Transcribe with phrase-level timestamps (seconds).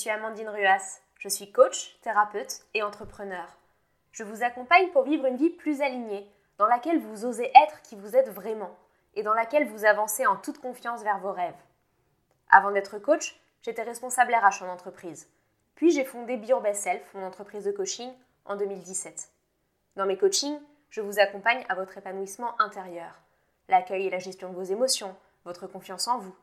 [0.00, 1.02] suis Amandine Ruas.
[1.18, 3.46] Je suis coach, thérapeute et entrepreneur.
[4.12, 6.26] Je vous accompagne pour vivre une vie plus alignée,
[6.56, 8.74] dans laquelle vous osez être qui vous êtes vraiment
[9.14, 11.52] et dans laquelle vous avancez en toute confiance vers vos rêves.
[12.48, 15.28] Avant d'être coach, j'étais responsable RH en entreprise.
[15.74, 16.50] Puis j'ai fondé Be
[17.12, 18.10] mon entreprise de coaching,
[18.46, 19.30] en 2017.
[19.96, 20.58] Dans mes coachings,
[20.88, 23.20] je vous accompagne à votre épanouissement intérieur,
[23.68, 25.14] l'accueil et la gestion de vos émotions,
[25.44, 26.34] votre confiance en vous.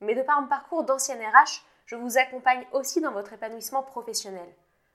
[0.00, 4.48] Mais de par mon parcours d'ancienne RH, je vous accompagne aussi dans votre épanouissement professionnel,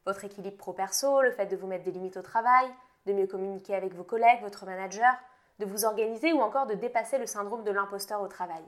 [0.06, 2.70] votre équilibre pro-perso, le fait de vous mettre des limites au travail,
[3.06, 5.14] de mieux communiquer avec vos collègues, votre manager,
[5.60, 8.64] de vous organiser ou encore de dépasser le syndrome de l'imposteur au travail.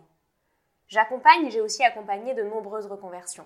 [0.89, 3.45] J'accompagne et j'ai aussi accompagné de nombreuses reconversions.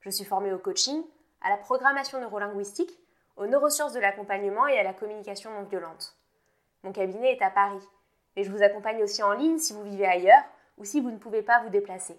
[0.00, 1.04] Je suis formée au coaching,
[1.40, 2.98] à la programmation neurolinguistique,
[3.36, 6.16] aux neurosciences de l'accompagnement et à la communication non violente.
[6.82, 7.86] Mon cabinet est à Paris,
[8.34, 10.42] mais je vous accompagne aussi en ligne si vous vivez ailleurs
[10.78, 12.18] ou si vous ne pouvez pas vous déplacer.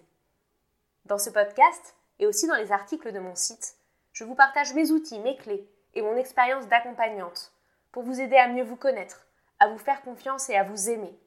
[1.06, 3.74] Dans ce podcast et aussi dans les articles de mon site,
[4.12, 7.52] je vous partage mes outils, mes clés et mon expérience d'accompagnante
[7.92, 9.26] pour vous aider à mieux vous connaître,
[9.58, 11.18] à vous faire confiance et à vous aimer.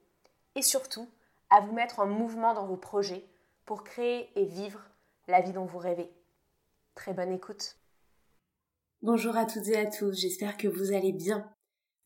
[0.55, 1.07] Et surtout,
[1.49, 3.25] à vous mettre en mouvement dans vos projets
[3.65, 4.81] pour créer et vivre
[5.27, 6.09] la vie dont vous rêvez.
[6.95, 7.75] Très bonne écoute.
[9.01, 11.51] Bonjour à toutes et à tous, j'espère que vous allez bien.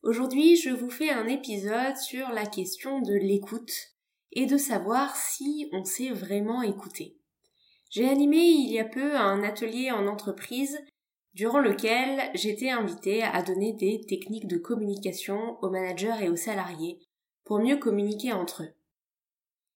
[0.02, 3.92] Aujourd'hui, je vous fais un épisode sur la question de l'écoute
[4.32, 7.17] et de savoir si on sait vraiment écouter.
[7.90, 10.78] J'ai animé il y a peu un atelier en entreprise
[11.34, 16.98] durant lequel j'étais invitée à donner des techniques de communication aux managers et aux salariés
[17.44, 18.74] pour mieux communiquer entre eux.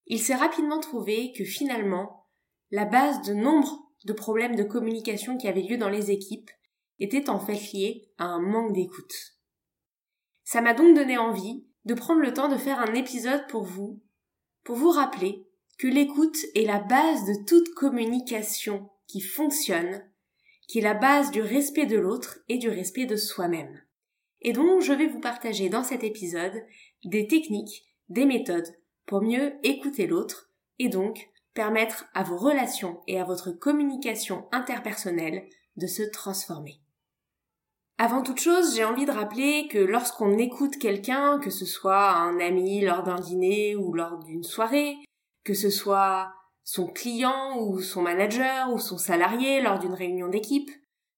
[0.06, 2.27] Il s'est rapidement trouvé que finalement,
[2.70, 6.50] la base de nombre de problèmes de communication qui avaient lieu dans les équipes
[6.98, 9.14] était en fait liée à un manque d'écoute.
[10.44, 14.03] Ça m'a donc donné envie de prendre le temps de faire un épisode pour vous,
[14.64, 15.47] pour vous rappeler
[15.82, 20.09] que l'écoute est la base de toute communication qui fonctionne,
[20.69, 23.82] qui est la base du respect de l'autre et du respect de soi-même.
[24.43, 26.62] Et donc, je vais vous partager dans cet épisode
[27.04, 28.72] des techniques, des méthodes
[29.06, 35.49] pour mieux écouter l'autre et donc permettre à vos relations et à votre communication interpersonnelle
[35.76, 36.78] de se transformer.
[37.99, 42.38] Avant toute chose, j'ai envie de rappeler que lorsqu'on écoute quelqu'un, que ce soit un
[42.38, 44.97] ami lors d'un dîner ou lors d'une soirée,
[45.44, 46.32] que ce soit
[46.64, 50.70] son client ou son manager ou son salarié lors d'une réunion d'équipe,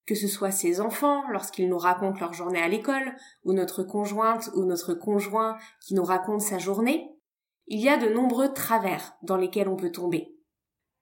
[0.06, 3.14] que ce soit ses enfants lorsqu'ils nous racontent leur journée à l'école,
[3.44, 7.10] ou notre conjointe ou notre conjoint qui nous raconte sa journée,
[7.66, 10.34] il y a de nombreux travers dans lesquels on peut tomber.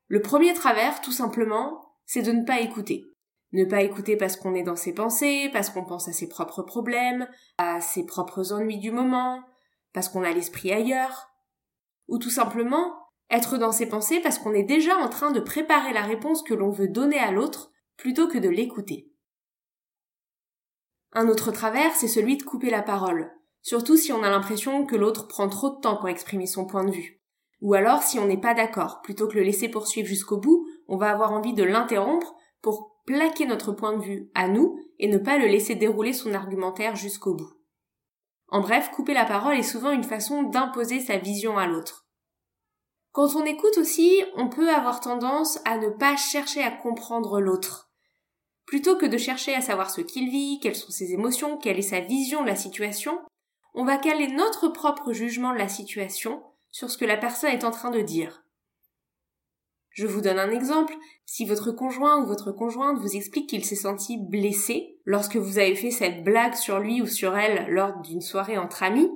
[0.07, 3.05] Le premier travers, tout simplement, c'est de ne pas écouter.
[3.53, 6.63] Ne pas écouter parce qu'on est dans ses pensées, parce qu'on pense à ses propres
[6.63, 7.29] problèmes,
[7.59, 9.43] à ses propres ennuis du moment,
[9.93, 11.29] parce qu'on a l'esprit ailleurs,
[12.09, 13.02] ou tout simplement
[13.33, 16.55] être dans ses pensées parce qu'on est déjà en train de préparer la réponse que
[16.55, 19.11] l'on veut donner à l'autre plutôt que de l'écouter.
[21.13, 23.33] Un autre travers, c'est celui de couper la parole,
[23.63, 26.85] surtout si on a l'impression que l'autre prend trop de temps pour exprimer son point
[26.85, 27.21] de vue.
[27.61, 30.97] Ou alors si on n'est pas d'accord, plutôt que le laisser poursuivre jusqu'au bout, on
[30.97, 35.19] va avoir envie de l'interrompre pour plaquer notre point de vue à nous et ne
[35.19, 37.53] pas le laisser dérouler son argumentaire jusqu'au bout.
[38.49, 42.07] En bref, couper la parole est souvent une façon d'imposer sa vision à l'autre.
[43.13, 47.91] Quand on écoute aussi, on peut avoir tendance à ne pas chercher à comprendre l'autre.
[48.65, 51.83] Plutôt que de chercher à savoir ce qu'il vit, quelles sont ses émotions, quelle est
[51.83, 53.19] sa vision de la situation,
[53.75, 57.65] on va caler notre propre jugement de la situation sur ce que la personne est
[57.65, 58.45] en train de dire.
[59.91, 60.95] Je vous donne un exemple.
[61.27, 65.77] Si votre conjoint ou votre conjointe vous explique qu'il s'est senti blessé lorsque vous avez
[65.77, 69.11] fait cette blague sur lui ou sur elle lors d'une soirée entre amis,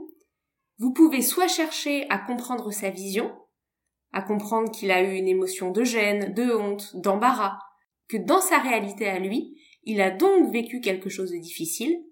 [0.78, 3.34] vous pouvez soit chercher à comprendre sa vision,
[4.16, 7.58] à comprendre qu'il a eu une émotion de gêne, de honte, d'embarras,
[8.08, 12.02] que dans sa réalité à lui, il a donc vécu quelque chose de difficile,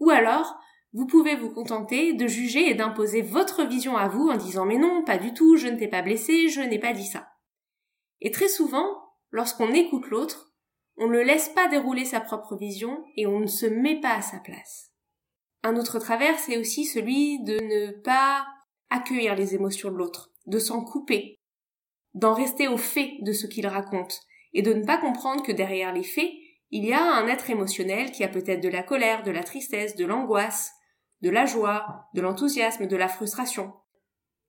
[0.00, 0.58] ou alors
[0.94, 4.78] vous pouvez vous contenter de juger et d'imposer votre vision à vous en disant mais
[4.78, 7.28] non, pas du tout, je ne t'ai pas blessé, je n'ai pas dit ça.
[8.22, 10.54] Et très souvent, lorsqu'on écoute l'autre,
[10.96, 14.22] on ne laisse pas dérouler sa propre vision et on ne se met pas à
[14.22, 14.90] sa place.
[15.62, 18.46] Un autre travers, c'est aussi celui de ne pas
[18.88, 21.41] accueillir les émotions de l'autre, de s'en couper,
[22.14, 24.20] d'en rester au fait de ce qu'il raconte,
[24.52, 26.30] et de ne pas comprendre que derrière les faits,
[26.70, 29.96] il y a un être émotionnel qui a peut-être de la colère, de la tristesse,
[29.96, 30.72] de l'angoisse,
[31.20, 33.72] de la joie, de l'enthousiasme, de la frustration.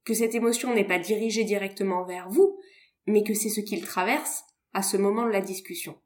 [0.06, 2.58] Que cette émotion n'est pas dirigée directement vers vous,
[3.06, 4.44] mais que c'est ce qu'il traverse
[4.74, 6.00] à ce moment de la discussion.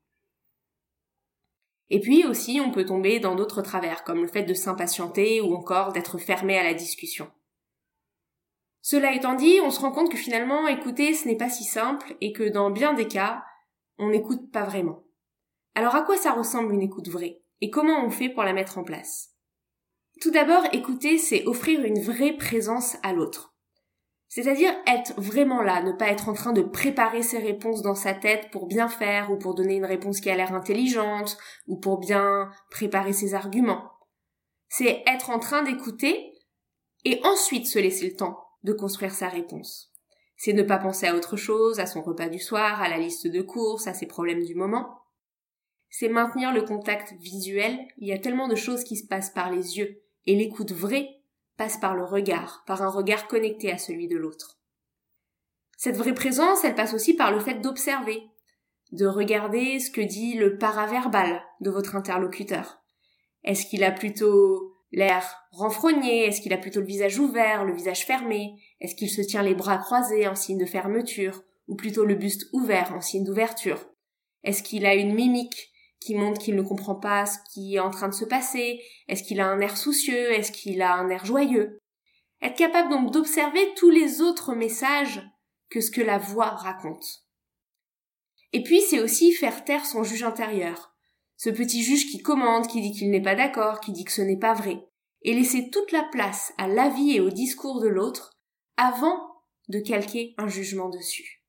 [1.90, 5.54] Et puis aussi, on peut tomber dans d'autres travers, comme le fait de s'impatienter ou
[5.56, 7.32] encore d'être fermé à la discussion.
[8.90, 12.16] Cela étant dit, on se rend compte que finalement, écouter, ce n'est pas si simple
[12.22, 13.44] et que dans bien des cas,
[13.98, 15.04] on n'écoute pas vraiment.
[15.76, 18.78] Alors à quoi ça ressemble une écoute vraie Et comment on fait pour la mettre
[18.78, 19.32] en place?
[20.22, 23.54] Tout d'abord, écouter, c'est offrir une vraie présence à l'autre.
[24.30, 28.14] C'est-à-dire être vraiment là, ne pas être en train de préparer ses réponses dans sa
[28.14, 31.38] tête pour bien faire ou pour donner une réponse qui a l'air intelligente
[31.68, 33.92] ou pour bien préparer ses arguments.
[34.70, 36.32] C'est être en train d'écouter
[37.04, 39.92] et ensuite se laisser le temps de construire sa réponse.
[40.36, 43.28] C'est ne pas penser à autre chose, à son repas du soir, à la liste
[43.28, 45.00] de courses, à ses problèmes du moment.
[45.90, 47.80] C'est maintenir le contact visuel.
[47.98, 51.10] Il y a tellement de choses qui se passent par les yeux et l'écoute vraie
[51.58, 54.60] passe par le regard, par un regard connecté à celui de l'autre.
[55.76, 58.24] Cette vraie présence, elle passe aussi par le fait d'observer,
[58.92, 62.80] de regarder ce que dit le paraverbal de votre interlocuteur.
[63.44, 68.06] Est-ce qu'il a plutôt l'air renfrogné Est-ce qu'il a plutôt le visage ouvert, le visage
[68.06, 68.56] fermé?
[68.80, 72.48] Est-ce qu'il se tient les bras croisés en signe de fermeture ou plutôt le buste
[72.54, 73.90] ouvert en signe d'ouverture?
[74.44, 77.92] Est-ce qu'il a une mimique qui montre qu'il ne comprend pas ce qui est en
[77.92, 78.82] train de se passer?
[79.08, 80.32] Est-ce qu'il a un air soucieux?
[80.32, 81.80] Est-ce qu'il a un air joyeux?
[82.42, 85.22] Être capable donc d'observer tous les autres messages
[85.70, 87.26] que ce que la voix raconte.
[88.54, 90.97] Et puis c'est aussi faire taire son juge intérieur,
[91.38, 94.22] ce petit juge qui commande, qui dit qu'il n'est pas d'accord, qui dit que ce
[94.22, 94.86] n'est pas vrai,
[95.22, 98.32] et laisser toute la place à l'avis et au discours de l'autre
[98.76, 99.22] avant
[99.70, 101.44] de calquer un jugement dessus.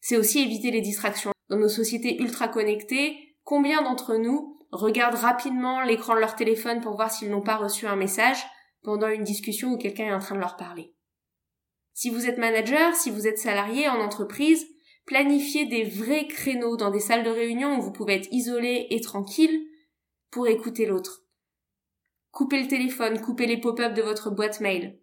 [0.00, 1.32] C'est aussi éviter les distractions.
[1.48, 6.96] Dans nos sociétés ultra connectées, Combien d'entre nous regardent rapidement l'écran de leur téléphone pour
[6.96, 8.36] voir s'ils n'ont pas reçu un message
[8.82, 10.92] pendant une discussion où quelqu'un est en train de leur parler?
[11.94, 14.66] Si vous êtes manager, si vous êtes salarié en entreprise,
[15.08, 19.00] planifiez des vrais créneaux dans des salles de réunion où vous pouvez être isolé et
[19.00, 19.66] tranquille
[20.30, 21.24] pour écouter l'autre.
[22.30, 25.00] Coupez le téléphone, coupez les pop-up de votre boîte mail.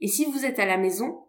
[0.00, 1.28] Et si vous êtes à la maison,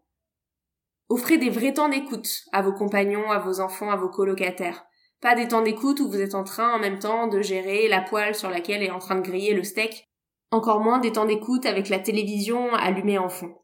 [1.08, 4.84] offrez des vrais temps d'écoute à vos compagnons, à vos enfants, à vos colocataires.
[5.22, 8.02] Pas des temps d'écoute où vous êtes en train en même temps de gérer la
[8.02, 10.10] poêle sur laquelle est en train de griller le steak.
[10.50, 13.56] Encore moins des temps d'écoute avec la télévision allumée en fond.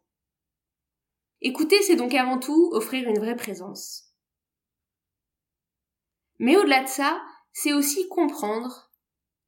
[1.42, 4.05] Écouter, c'est donc avant tout offrir une vraie présence.
[6.40, 7.22] Mais au-delà de ça,
[7.54, 8.92] c'est aussi comprendre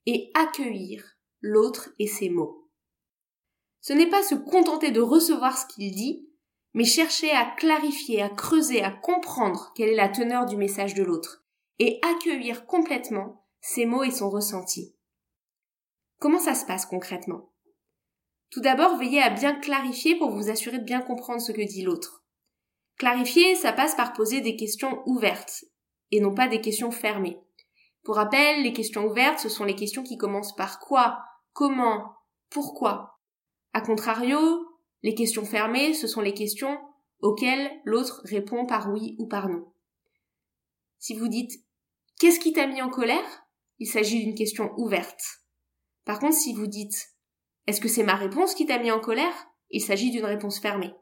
[0.05, 2.69] et accueillir l'autre et ses mots.
[3.81, 6.29] Ce n'est pas se contenter de recevoir ce qu'il dit,
[6.73, 11.03] mais chercher à clarifier, à creuser, à comprendre quelle est la teneur du message de
[11.03, 11.43] l'autre,
[11.79, 14.95] et accueillir complètement ses mots et son ressenti.
[16.19, 17.51] Comment ça se passe concrètement?
[18.49, 21.83] Tout d'abord, veillez à bien clarifier pour vous assurer de bien comprendre ce que dit
[21.83, 22.23] l'autre.
[22.97, 25.65] Clarifier, ça passe par poser des questions ouvertes
[26.11, 27.39] et non pas des questions fermées.
[28.03, 31.19] Pour rappel, les questions ouvertes, ce sont les questions qui commencent par quoi,
[31.53, 32.13] comment,
[32.49, 33.19] pourquoi.
[33.73, 34.39] A contrario,
[35.03, 36.79] les questions fermées, ce sont les questions
[37.21, 39.71] auxquelles l'autre répond par oui ou par non.
[40.99, 41.51] Si vous dites
[42.19, 43.45] Qu'est-ce qui t'a mis en colère?
[43.79, 45.21] Il s'agit d'une question ouverte.
[46.03, 47.09] Par contre, si vous dites
[47.67, 49.47] Est-ce que c'est ma réponse qui t'a mis en colère?
[49.69, 50.93] Il s'agit d'une réponse fermée.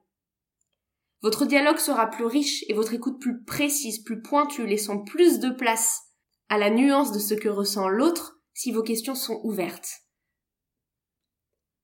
[1.25, 5.49] Votre dialogue sera plus riche et votre écoute plus précise, plus pointue, laissant plus de
[5.49, 6.03] place
[6.49, 10.03] à la nuance de ce que ressent l'autre si vos questions sont ouvertes.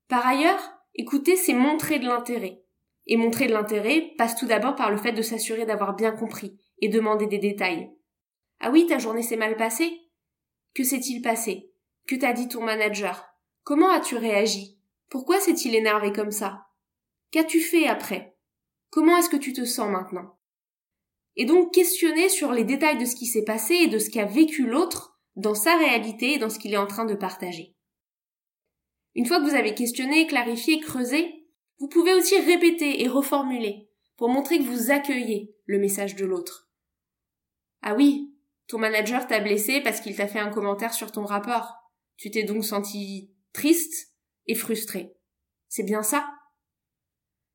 [0.07, 0.61] Par ailleurs,
[0.93, 2.61] écouter, c'est montrer de l'intérêt.
[3.07, 6.55] Et montrer de l'intérêt passe tout d'abord par le fait de s'assurer d'avoir bien compris
[6.77, 7.89] et demander des détails.
[8.59, 9.91] Ah oui, ta journée s'est mal passée?
[10.75, 11.73] Que s'est-il passé?
[12.07, 13.25] Que t'a dit ton manager?
[13.63, 14.79] Comment as-tu réagi?
[15.09, 16.67] Pourquoi s'est-il énervé comme ça?
[17.31, 18.30] Qu'as-tu fait après?
[18.91, 20.37] Comment est-ce que tu te sens maintenant?
[21.37, 24.25] Et donc questionner sur les détails de ce qui s'est passé et de ce qu'a
[24.25, 27.73] vécu l'autre dans sa réalité et dans ce qu'il est en train de partager.
[29.15, 31.47] Une fois que vous avez questionné, clarifié, creusé,
[31.79, 36.69] vous pouvez aussi répéter et reformuler pour montrer que vous accueillez le message de l'autre.
[37.81, 38.35] Ah oui,
[38.67, 41.75] ton manager t'a blessé parce qu'il t'a fait un commentaire sur ton rapport.
[42.17, 44.13] Tu t'es donc senti triste
[44.47, 45.15] et frustré.
[45.69, 46.29] C'est bien ça?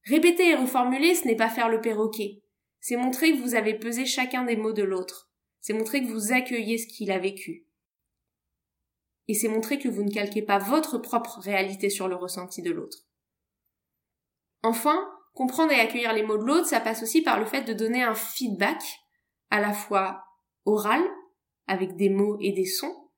[0.07, 2.43] Répéter et reformuler, ce n'est pas faire le perroquet.
[2.81, 5.31] C'est montrer que vous avez pesé chacun des mots de l'autre.
[5.61, 7.67] C'est montrer que vous accueillez ce qu'il a vécu.
[9.27, 12.71] Et c'est montrer que vous ne calquez pas votre propre réalité sur le ressenti de
[12.71, 12.99] l'autre.
[14.63, 17.73] Enfin, comprendre et accueillir les mots de l'autre, ça passe aussi par le fait de
[17.73, 18.81] donner un feedback
[19.51, 20.25] à la fois
[20.65, 21.03] oral,
[21.67, 23.11] avec des mots et des sons,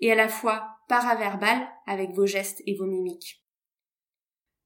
[0.00, 3.42] et à la fois paraverbal, avec vos gestes et vos mimiques.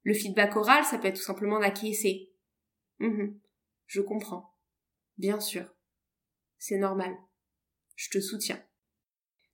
[0.05, 2.31] Le feedback oral, ça peut être tout simplement d'acquiescer.
[3.01, 3.41] Mhm.
[3.87, 4.55] je comprends.
[5.19, 5.75] Bien sûr.
[6.59, 7.15] C'est normal.
[7.97, 8.63] Je te soutiens.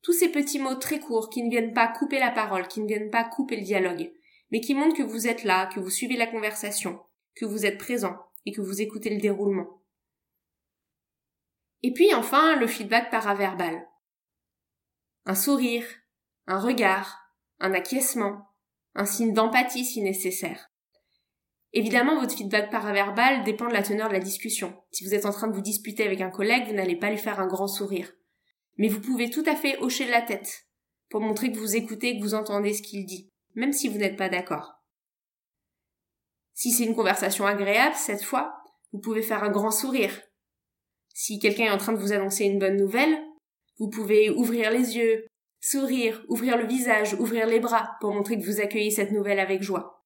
[0.02, 2.87] Tous ces petits mots très courts qui ne viennent pas couper la parole, qui ne
[2.87, 4.12] viennent pas couper le dialogue,
[4.50, 7.00] mais qui montrent que vous êtes là, que vous suivez la conversation,
[7.35, 8.16] que vous êtes présent
[8.47, 9.83] et que vous écoutez le déroulement.
[11.83, 13.87] Et puis enfin, le feedback paraverbal.
[15.26, 15.87] Un sourire,
[16.47, 17.19] un regard,
[17.59, 18.50] un acquiescement,
[18.95, 20.71] un signe d'empathie si nécessaire.
[21.73, 24.75] Évidemment, votre feedback paraverbal dépend de la teneur de la discussion.
[24.91, 27.19] Si vous êtes en train de vous disputer avec un collègue, vous n'allez pas lui
[27.19, 28.13] faire un grand sourire.
[28.77, 30.67] Mais vous pouvez tout à fait hocher la tête
[31.11, 34.17] pour montrer que vous écoutez, que vous entendez ce qu'il dit, même si vous n'êtes
[34.17, 34.81] pas d'accord.
[36.55, 38.55] Si c'est une conversation agréable, cette fois,
[38.93, 40.21] vous pouvez faire un grand sourire.
[41.15, 43.17] Si quelqu'un est en train de vous annoncer une bonne nouvelle,
[43.79, 45.27] vous pouvez ouvrir les yeux,
[45.61, 49.62] sourire, ouvrir le visage, ouvrir les bras pour montrer que vous accueillez cette nouvelle avec
[49.62, 50.05] joie.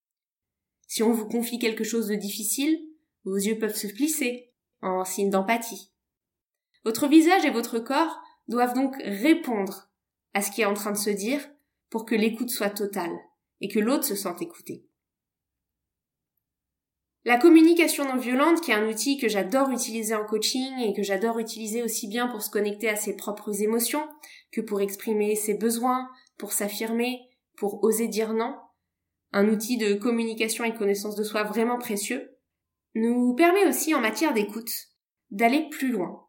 [0.86, 2.78] Si on vous confie quelque chose de difficile,
[3.24, 5.90] vos yeux peuvent se plisser, en signe d'empathie.
[6.84, 9.88] Votre visage et votre corps doivent donc répondre
[10.34, 11.40] à ce qui est en train de se dire
[11.88, 13.16] pour que l'écoute soit totale
[13.60, 14.84] et que l'autre se sente écouté.
[17.26, 21.02] La communication non violente, qui est un outil que j'adore utiliser en coaching et que
[21.02, 24.06] j'adore utiliser aussi bien pour se connecter à ses propres émotions
[24.52, 27.20] que pour exprimer ses besoins, pour s'affirmer,
[27.56, 28.58] pour oser dire non,
[29.32, 32.36] un outil de communication et connaissance de soi vraiment précieux,
[32.94, 34.70] nous permet aussi en matière d'écoute
[35.30, 36.26] d'aller plus loin,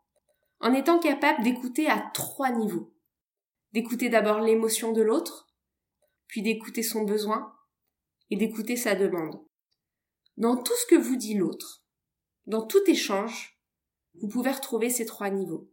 [0.61, 2.93] en étant capable d'écouter à trois niveaux.
[3.73, 5.47] D'écouter d'abord l'émotion de l'autre,
[6.27, 7.53] puis d'écouter son besoin
[8.31, 9.44] et d'écouter sa demande.
[10.37, 11.85] Dans tout ce que vous dit l'autre,
[12.45, 13.57] dans tout échange,
[14.15, 15.71] vous pouvez retrouver ces trois niveaux.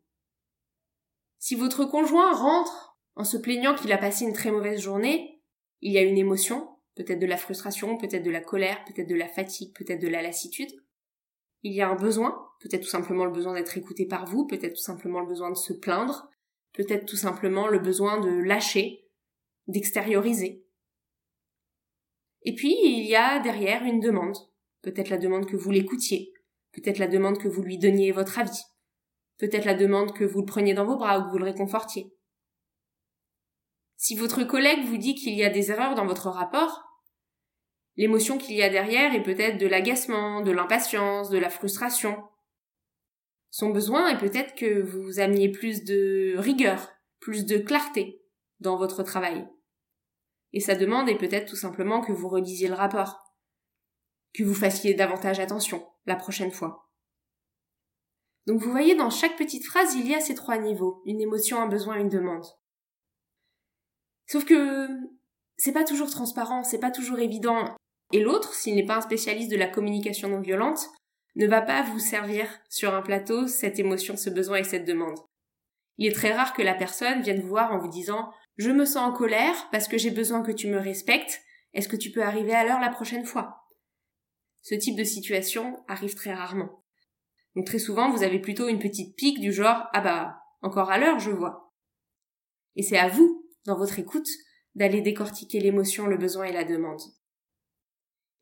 [1.39, 5.43] Si votre conjoint rentre en se plaignant qu'il a passé une très mauvaise journée,
[5.81, 9.17] il y a une émotion, peut-être de la frustration, peut-être de la colère, peut-être de
[9.17, 10.71] la fatigue, peut-être de la lassitude.
[11.63, 14.75] Il y a un besoin, peut-être tout simplement le besoin d'être écouté par vous, peut-être
[14.75, 16.31] tout simplement le besoin de se plaindre,
[16.73, 19.09] peut-être tout simplement le besoin de lâcher,
[19.67, 20.65] d'extérioriser.
[22.43, 24.37] Et puis, il y a derrière une demande,
[24.83, 26.33] peut-être la demande que vous l'écoutiez,
[26.73, 28.63] peut-être la demande que vous lui donniez votre avis,
[29.39, 32.13] peut-être la demande que vous le preniez dans vos bras ou que vous le réconfortiez.
[33.97, 36.83] Si votre collègue vous dit qu'il y a des erreurs dans votre rapport,
[37.97, 42.21] l'émotion qu'il y a derrière est peut-être de l'agacement, de l'impatience, de la frustration.
[43.51, 48.21] Son besoin est peut-être que vous ameniez plus de rigueur, plus de clarté
[48.59, 49.47] dans votre travail.
[50.53, 53.22] Et sa demande est peut-être tout simplement que vous relisiez le rapport,
[54.35, 56.89] que vous fassiez davantage attention la prochaine fois.
[58.47, 61.61] Donc vous voyez, dans chaque petite phrase, il y a ces trois niveaux, une émotion,
[61.61, 62.45] un besoin, une demande.
[64.27, 64.89] Sauf que
[65.57, 67.77] c'est pas toujours transparent, c'est pas toujours évident.
[68.13, 70.91] Et l'autre, s'il n'est pas un spécialiste de la communication non violente,
[71.37, 75.19] ne va pas vous servir sur un plateau cette émotion, ce besoin et cette demande.
[75.99, 78.85] Il est très rare que la personne vienne vous voir en vous disant Je me
[78.85, 81.41] sens en colère parce que j'ai besoin que tu me respectes,
[81.75, 83.62] est-ce que tu peux arriver à l'heure la prochaine fois?
[84.63, 86.85] Ce type de situation arrive très rarement.
[87.55, 90.99] Donc très souvent, vous avez plutôt une petite pique du genre Ah bah, encore à
[90.99, 91.73] l'heure, je vois.
[92.77, 94.29] Et c'est à vous dans votre écoute,
[94.75, 97.01] d'aller décortiquer l'émotion, le besoin et la demande.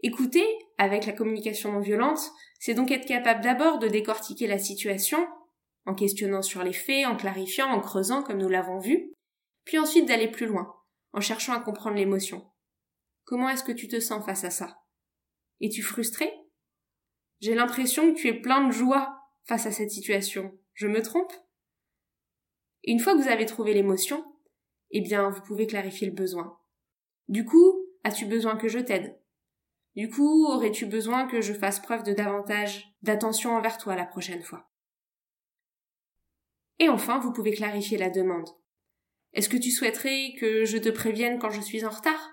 [0.02, 0.46] Écouter,
[0.78, 2.20] avec la communication non violente,
[2.58, 5.26] c'est donc être capable d'abord de décortiquer la situation,
[5.84, 9.12] en questionnant sur les faits, en clarifiant, en creusant, comme nous l'avons vu,
[9.64, 10.74] puis ensuite d'aller plus loin,
[11.12, 12.46] en cherchant à comprendre l'émotion.
[13.24, 14.79] Comment est-ce que tu te sens face à ça?
[15.60, 16.32] Es-tu frustré?
[17.40, 20.58] J'ai l'impression que tu es plein de joie face à cette situation.
[20.74, 21.32] Je me trompe?
[22.84, 24.24] Une fois que vous avez trouvé l'émotion,
[24.90, 26.58] eh bien, vous pouvez clarifier le besoin.
[27.28, 29.18] Du coup, as-tu besoin que je t'aide?
[29.96, 34.42] Du coup, aurais-tu besoin que je fasse preuve de davantage d'attention envers toi la prochaine
[34.42, 34.70] fois?
[36.78, 38.48] Et enfin, vous pouvez clarifier la demande.
[39.32, 42.30] Est-ce que tu souhaiterais que je te prévienne quand je suis en retard?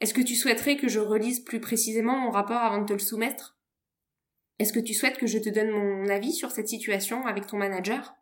[0.00, 2.98] Est-ce que tu souhaiterais que je relise plus précisément mon rapport avant de te le
[2.98, 3.58] soumettre?
[4.58, 7.56] Est-ce que tu souhaites que je te donne mon avis sur cette situation avec ton
[7.56, 8.14] manager?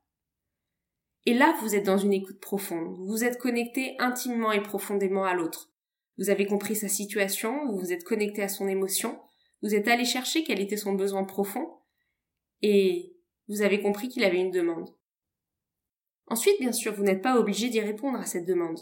[1.27, 2.97] Et là, vous êtes dans une écoute profonde.
[3.07, 5.71] Vous êtes connecté intimement et profondément à l'autre.
[6.19, 9.21] Vous avez compris sa situation, vous vous êtes connecté à son émotion,
[9.63, 11.79] vous êtes allé chercher quel était son besoin profond,
[12.63, 13.17] et
[13.49, 14.95] vous avez compris qu'il avait une demande.
[16.27, 18.81] Ensuite, bien sûr, vous n'êtes pas obligé d'y répondre à cette demande.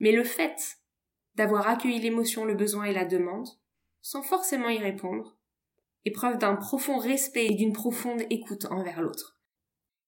[0.00, 0.78] Mais le fait
[1.34, 3.48] d'avoir accueilli l'émotion, le besoin et la demande,
[4.00, 5.38] sans forcément y répondre,
[6.04, 9.38] est preuve d'un profond respect et d'une profonde écoute envers l'autre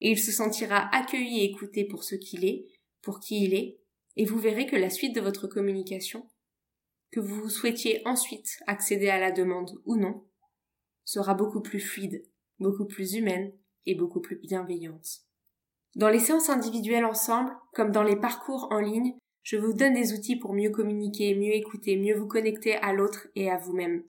[0.04, 2.66] et il se sentira accueilli et écouté pour ce qu'il est,
[3.00, 3.80] pour qui il est,
[4.16, 6.28] et vous verrez que la suite de votre communication,
[7.10, 10.26] que vous souhaitiez ensuite accéder à la demande ou non,
[11.04, 12.22] sera beaucoup plus fluide,
[12.58, 13.52] beaucoup plus humaine
[13.86, 15.22] et beaucoup plus bienveillante.
[15.96, 20.14] Dans les séances individuelles ensemble, comme dans les parcours en ligne, je vous donne des
[20.14, 24.02] outils pour mieux communiquer, mieux écouter, mieux vous connecter à l'autre et à vous-même,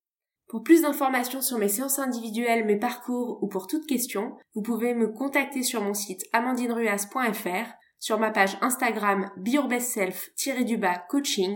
[0.47, 4.93] Pour plus d'informations sur mes séances individuelles, mes parcours ou pour toute question, vous pouvez
[4.93, 11.53] me contacter sur mon site amandineruas.fr, sur ma page Instagram beyourbestself-du-bas coaching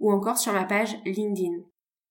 [0.00, 1.62] ou encore sur ma page LinkedIn.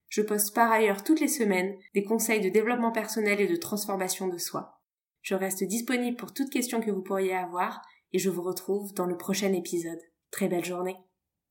[0.10, 4.28] Je poste par ailleurs toutes les semaines des conseils de développement personnel et de transformation
[4.28, 4.82] de soi.
[5.22, 7.82] Je reste disponible pour toute question que vous pourriez avoir
[8.14, 10.02] et je vous retrouve dans le prochain épisode.
[10.34, 10.98] Très belle journée.